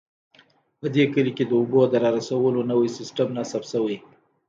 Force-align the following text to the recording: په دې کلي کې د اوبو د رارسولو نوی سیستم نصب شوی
په 0.79 0.87
دې 0.95 1.03
کلي 1.13 1.31
کې 1.37 1.43
د 1.47 1.51
اوبو 1.59 1.81
د 1.89 1.93
رارسولو 2.03 2.59
نوی 2.71 2.89
سیستم 2.97 3.27
نصب 3.37 3.63
شوی 3.71 3.97